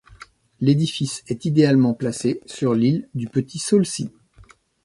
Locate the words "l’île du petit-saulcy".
2.73-4.09